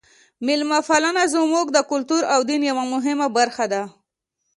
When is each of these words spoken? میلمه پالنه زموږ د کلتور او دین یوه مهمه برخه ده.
میلمه 0.45 0.79
پالنه 0.87 1.23
زموږ 1.35 1.65
د 1.73 1.77
کلتور 1.91 2.21
او 2.33 2.39
دین 2.49 2.61
یوه 2.69 2.83
مهمه 2.93 3.27
برخه 3.37 3.65
ده. 3.73 3.83